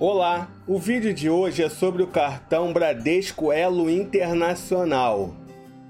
Olá, 0.00 0.48
o 0.66 0.76
vídeo 0.76 1.14
de 1.14 1.30
hoje 1.30 1.62
é 1.62 1.68
sobre 1.68 2.02
o 2.02 2.08
cartão 2.08 2.72
Bradesco 2.72 3.52
Elo 3.52 3.88
Internacional. 3.88 5.32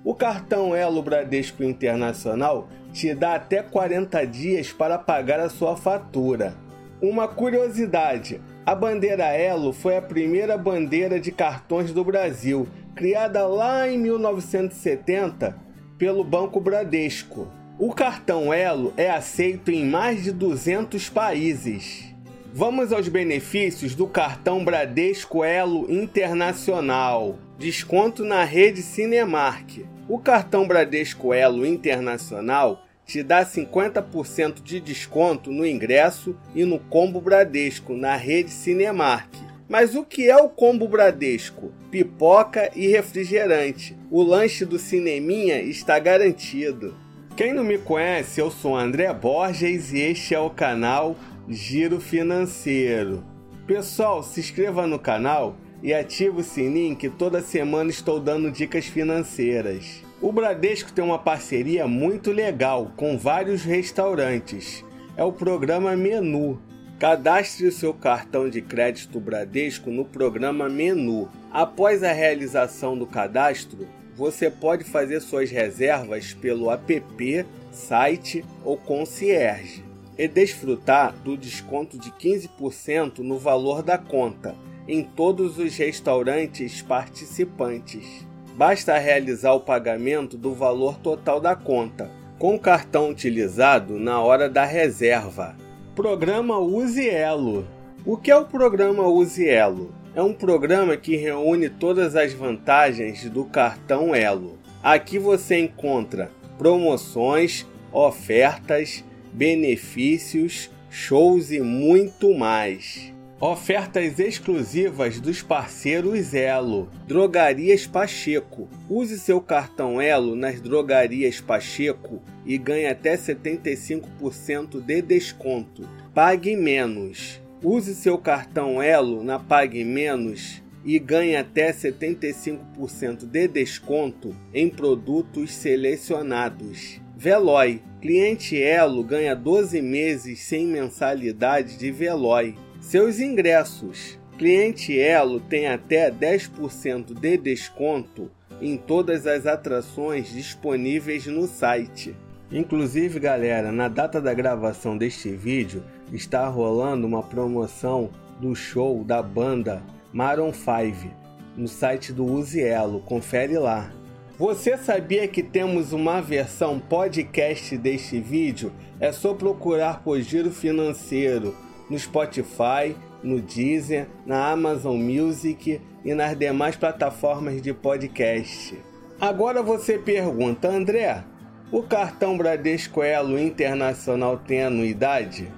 O 0.05 0.15
cartão 0.15 0.77
Elo 0.77 1.03
Bradesco 1.03 1.65
Internacional 1.65 2.69
te 2.93 3.15
dá 3.15 3.35
até 3.37 3.63
40 3.63 4.27
dias 4.27 4.71
para 4.71 4.99
pagar 4.99 5.41
a 5.41 5.49
sua 5.49 5.75
fatura. 5.75 6.55
Uma 7.01 7.27
curiosidade: 7.27 8.43
a 8.67 8.75
bandeira 8.75 9.25
Elo 9.25 9.73
foi 9.73 9.97
a 9.97 10.03
primeira 10.03 10.59
bandeira 10.59 11.19
de 11.19 11.33
cartões 11.33 11.91
do 11.91 12.05
Brasil, 12.05 12.69
criada 12.95 13.47
lá 13.47 13.89
em 13.89 13.97
1970 13.97 15.57
pelo 15.97 16.23
Banco 16.23 16.61
Bradesco. 16.61 17.49
O 17.79 17.95
cartão 17.95 18.53
Elo 18.53 18.93
é 18.99 19.09
aceito 19.09 19.71
em 19.71 19.87
mais 19.87 20.23
de 20.23 20.31
200 20.31 21.09
países. 21.09 22.14
Vamos 22.57 22.93
aos 22.93 23.09
benefícios 23.09 23.97
do 23.97 24.07
cartão 24.07 24.65
Bradesco 24.65 25.43
Elo 25.43 25.91
Internacional. 25.93 27.37
Desconto 27.59 28.25
na 28.25 28.45
rede 28.45 28.81
Cinemark. 28.81 29.85
O 30.09 30.21
cartão 30.21 30.65
Bradesco 30.65 31.35
Elo 31.35 31.67
Internacional 31.67 32.87
te 33.05 33.25
dá 33.25 33.45
50% 33.45 34.63
de 34.63 34.79
desconto 34.79 35.51
no 35.51 35.67
ingresso 35.67 36.37
e 36.55 36.65
no 36.65 36.79
combo 36.79 37.21
Bradesco 37.21 37.93
na 37.95 38.15
rede 38.15 38.53
Cinemark. 38.53 39.35
Mas 39.69 39.97
o 39.97 40.05
que 40.05 40.31
é 40.31 40.37
o 40.37 40.49
combo 40.49 40.87
Bradesco? 40.87 41.73
Pipoca 41.91 42.71
e 42.77 42.87
refrigerante. 42.87 43.97
O 44.13 44.23
lanche 44.23 44.65
do 44.65 44.79
cineminha 44.79 45.61
está 45.61 45.99
garantido. 45.99 46.95
Quem 47.37 47.53
não 47.53 47.65
me 47.65 47.79
conhece, 47.79 48.41
eu 48.41 48.49
sou 48.49 48.77
André 48.77 49.13
Borges 49.13 49.93
e 49.93 49.99
este 49.99 50.37
é 50.37 50.39
o 50.39 50.51
canal 50.51 51.17
Giro 51.47 52.01
Financeiro. 52.01 53.23
Pessoal, 53.67 54.23
se 54.23 54.41
inscreva 54.41 54.87
no 54.87 54.99
canal 54.99 55.57
e 55.83 55.93
ative 55.93 56.41
o 56.41 56.43
sininho 56.43 56.97
que 56.97 57.11
toda 57.11 57.43
semana 57.43 57.91
estou 57.91 58.19
dando 58.19 58.51
dicas 58.51 58.87
financeiras. 58.87 60.03
O 60.23 60.33
Bradesco 60.33 60.91
tem 60.91 61.05
uma 61.05 61.19
parceria 61.19 61.87
muito 61.87 62.33
legal 62.33 62.93
com 62.97 63.19
vários 63.19 63.63
restaurantes. 63.63 64.83
É 65.19 65.23
o 65.23 65.33
programa 65.33 65.95
Menu. 65.95 66.59
Cadastre 66.99 67.67
o 67.67 67.73
seu 67.73 67.93
cartão 67.93 68.49
de 68.49 68.63
crédito 68.63 69.21
Bradesco 69.21 69.91
no 69.91 70.07
programa 70.07 70.67
Menu. 70.71 71.29
Após 71.53 72.03
a 72.03 72.13
realização 72.13 72.97
do 72.97 73.07
cadastro, 73.07 73.87
você 74.17 74.51
pode 74.51 74.85
fazer 74.85 75.21
suas 75.21 75.51
reservas 75.51 76.33
pelo 76.33 76.71
app, 76.71 77.47
site 77.71 78.43
ou 78.65 78.79
concierge 78.79 79.84
e 80.17 80.29
desfrutar 80.29 81.15
do 81.25 81.37
desconto 81.37 81.99
de 81.99 82.11
15% 82.13 83.19
no 83.19 83.39
valor 83.39 83.83
da 83.83 83.99
conta 83.99 84.55
em 84.87 85.03
todos 85.03 85.59
os 85.59 85.77
restaurantes 85.77 86.83
participantes. 86.83 88.27
Basta 88.57 88.97
realizar 88.99 89.53
o 89.53 89.61
pagamento 89.61 90.37
do 90.37 90.55
valor 90.55 90.99
total 90.99 91.41
da 91.41 91.57
conta 91.57 92.11
com 92.39 92.55
o 92.55 92.59
cartão 92.59 93.11
utilizado 93.11 93.99
na 93.99 94.21
hora 94.21 94.49
da 94.49 94.65
reserva. 94.65 95.57
Programa 95.95 96.59
Use 96.59 97.09
Elo. 97.09 97.67
O 98.05 98.17
que 98.17 98.31
é 98.31 98.37
o 98.37 98.45
programa 98.45 99.07
Use 99.09 99.49
Elo? 99.49 99.93
É 100.15 100.23
um 100.23 100.33
programa 100.33 100.97
que 100.97 101.17
reúne 101.17 101.69
todas 101.69 102.15
as 102.15 102.33
vantagens 102.33 103.29
do 103.31 103.45
cartão 103.45 104.15
Elo. 104.15 104.59
Aqui 104.83 105.19
você 105.19 105.59
encontra 105.59 106.31
promoções, 106.59 107.67
ofertas, 107.93 109.03
benefícios, 109.35 110.71
shows 110.89 111.51
e 111.51 111.61
muito 111.61 112.33
mais. 112.33 113.13
Ofertas 113.41 114.19
exclusivas 114.19 115.21
dos 115.21 115.43
parceiros 115.43 116.33
Elo. 116.33 116.89
Drogarias 117.07 117.87
Pacheco. 117.87 118.69
Use 118.89 119.19
seu 119.19 119.41
cartão 119.41 120.01
Elo 120.01 120.35
nas 120.37 120.61
drogarias 120.61 121.41
Pacheco 121.41 122.23
e 122.47 122.57
ganhe 122.57 122.87
até 122.87 123.17
75% 123.17 124.81
de 124.81 125.03
desconto. 125.03 125.87
Pague 126.15 126.57
menos. 126.57 127.41
Use 127.63 127.95
seu 127.95 128.17
cartão 128.17 128.81
Elo 128.81 129.25
na 129.25 129.39
Pague 129.39 129.85
Menos 129.85 130.63
e 130.85 130.99
ganhe 130.99 131.35
até 131.35 131.73
75% 131.73 133.27
de 133.27 133.49
desconto 133.49 134.35
em 134.53 134.69
produtos 134.69 135.51
selecionados. 135.53 137.04
Veloy. 137.25 137.81
Cliente 138.03 138.63
Elo 138.63 139.03
ganha 139.03 139.35
12 139.35 139.81
meses 139.81 140.41
sem 140.41 140.67
mensalidade 140.67 141.79
de 141.79 141.91
Veloy. 141.91 142.55
Seus 142.83 143.19
ingressos. 143.19 144.19
Cliente 144.37 145.01
Elo 145.01 145.41
tem 145.41 145.67
até 145.67 146.11
10% 146.11 147.19
de 147.19 147.39
desconto 147.39 148.31
em 148.61 148.77
todas 148.77 149.27
as 149.27 149.47
atrações 149.47 150.35
disponíveis 150.35 151.25
no 151.27 151.47
site. 151.47 152.15
Inclusive, 152.53 153.19
galera, 153.19 153.73
na 153.73 153.89
data 153.89 154.21
da 154.21 154.35
gravação 154.35 154.99
deste 154.99 155.31
vídeo 155.31 155.83
está 156.13 156.47
rolando 156.47 157.07
uma 157.07 157.23
promoção 157.23 158.11
do 158.39 158.55
show 158.55 159.03
da 159.03 159.23
banda 159.23 159.83
Maroon 160.13 160.53
5 160.53 161.11
no 161.57 161.69
site 161.69 162.13
do 162.13 162.27
Uzielo. 162.27 163.01
Confere 163.01 163.57
lá. 163.57 163.91
Você 164.37 164.77
sabia 164.77 165.29
que 165.29 165.45
temos 165.45 165.93
uma 165.93 166.21
versão 166.21 166.81
podcast 166.81 167.79
deste 167.79 168.19
vídeo? 168.19 168.73
É 168.99 169.13
só 169.13 169.33
procurar 169.33 170.03
por 170.03 170.21
Giro 170.21 170.51
Financeiro 170.51 171.57
no 171.89 171.97
Spotify, 171.97 172.97
no 173.23 173.41
Deezer, 173.41 174.09
na 174.27 174.51
Amazon 174.51 174.97
Music 174.97 175.81
e 176.05 176.15
nas 176.15 176.37
demais 176.37 176.75
plataformas 176.75 177.63
de 177.63 177.73
podcast. 177.73 178.77
Agora 179.21 179.63
você 179.63 179.99
pergunta, 179.99 180.67
André, 180.67 181.23
o 181.71 181.85
cartão 181.85 182.37
Bradesco 182.37 183.05
Elo 183.05 183.39
Internacional 183.39 184.37
tem 184.37 184.65
anuidade? 184.65 185.49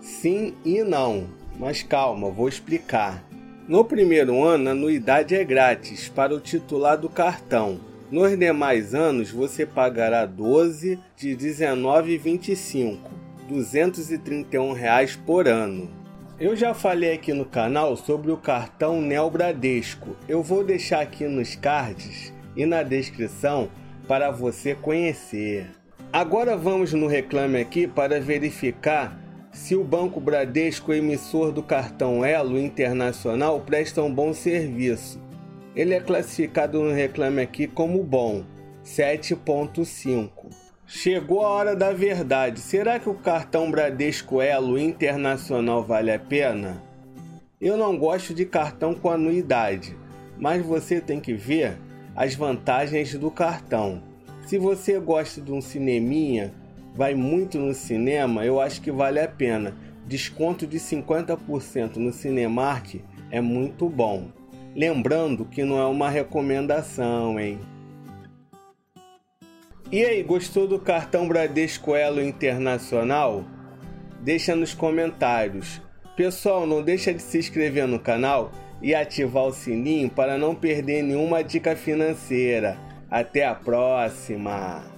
Sim 0.00 0.54
e 0.64 0.84
não, 0.84 1.26
mas 1.58 1.82
calma, 1.82 2.30
vou 2.30 2.48
explicar. 2.48 3.24
No 3.72 3.86
primeiro 3.86 4.44
ano, 4.44 4.68
a 4.68 4.72
anuidade 4.72 5.34
é 5.34 5.42
grátis 5.42 6.06
para 6.06 6.34
o 6.34 6.40
titular 6.40 6.98
do 6.98 7.08
cartão. 7.08 7.80
Nos 8.10 8.38
demais 8.38 8.94
anos, 8.94 9.30
você 9.30 9.64
pagará 9.64 10.26
12 10.26 10.98
de 11.16 11.30
R$ 11.30 11.36
19,25, 11.36 12.98
231 13.48 14.72
reais 14.74 15.16
por 15.16 15.48
ano. 15.48 15.88
Eu 16.38 16.54
já 16.54 16.74
falei 16.74 17.14
aqui 17.14 17.32
no 17.32 17.46
canal 17.46 17.96
sobre 17.96 18.30
o 18.30 18.36
cartão 18.36 19.00
Neo 19.00 19.30
Bradesco. 19.30 20.18
Eu 20.28 20.42
vou 20.42 20.62
deixar 20.62 21.00
aqui 21.00 21.24
nos 21.24 21.56
cards 21.56 22.30
e 22.54 22.66
na 22.66 22.82
descrição 22.82 23.70
para 24.06 24.30
você 24.30 24.74
conhecer. 24.74 25.70
Agora 26.12 26.58
vamos 26.58 26.92
no 26.92 27.06
Reclame 27.06 27.58
Aqui 27.58 27.86
para 27.86 28.20
verificar 28.20 29.18
se 29.52 29.76
o 29.76 29.84
Banco 29.84 30.18
Bradesco, 30.18 30.94
emissor 30.94 31.52
do 31.52 31.62
cartão 31.62 32.24
Elo 32.24 32.58
Internacional, 32.58 33.60
presta 33.60 34.02
um 34.02 34.12
bom 34.12 34.32
serviço. 34.32 35.20
Ele 35.76 35.92
é 35.94 36.00
classificado 36.00 36.80
no 36.80 36.90
Reclame 36.90 37.42
Aqui 37.42 37.66
como 37.66 38.02
bom, 38.02 38.44
7.5. 38.82 40.30
Chegou 40.86 41.42
a 41.42 41.50
hora 41.50 41.76
da 41.76 41.92
verdade. 41.92 42.60
Será 42.60 42.98
que 42.98 43.08
o 43.08 43.14
cartão 43.14 43.70
Bradesco 43.70 44.40
Elo 44.40 44.78
Internacional 44.78 45.84
vale 45.84 46.10
a 46.10 46.18
pena? 46.18 46.82
Eu 47.60 47.76
não 47.76 47.96
gosto 47.96 48.34
de 48.34 48.46
cartão 48.46 48.94
com 48.94 49.10
anuidade, 49.10 49.96
mas 50.38 50.64
você 50.64 51.00
tem 51.00 51.20
que 51.20 51.34
ver 51.34 51.78
as 52.16 52.34
vantagens 52.34 53.14
do 53.14 53.30
cartão. 53.30 54.02
Se 54.46 54.58
você 54.58 54.98
gosta 54.98 55.40
de 55.40 55.52
um 55.52 55.60
cineminha 55.60 56.52
vai 56.94 57.14
muito 57.14 57.58
no 57.58 57.74
cinema, 57.74 58.44
eu 58.44 58.60
acho 58.60 58.80
que 58.80 58.90
vale 58.90 59.20
a 59.20 59.28
pena. 59.28 59.74
Desconto 60.06 60.66
de 60.66 60.78
50% 60.78 61.96
no 61.96 62.12
Cinemark 62.12 62.96
é 63.30 63.40
muito 63.40 63.88
bom. 63.88 64.28
Lembrando 64.74 65.44
que 65.44 65.64
não 65.64 65.78
é 65.78 65.86
uma 65.86 66.08
recomendação, 66.08 67.38
hein? 67.38 67.58
E 69.90 70.04
aí, 70.04 70.22
gostou 70.22 70.66
do 70.66 70.78
cartão 70.78 71.28
Bradesco 71.28 71.94
Elo 71.94 72.22
Internacional? 72.22 73.44
Deixa 74.20 74.56
nos 74.56 74.72
comentários. 74.72 75.82
Pessoal, 76.16 76.66
não 76.66 76.82
deixa 76.82 77.12
de 77.12 77.20
se 77.20 77.38
inscrever 77.38 77.86
no 77.86 77.98
canal 77.98 78.50
e 78.80 78.94
ativar 78.94 79.44
o 79.44 79.52
sininho 79.52 80.10
para 80.10 80.38
não 80.38 80.54
perder 80.54 81.02
nenhuma 81.02 81.44
dica 81.44 81.76
financeira. 81.76 82.76
Até 83.10 83.46
a 83.46 83.54
próxima! 83.54 84.92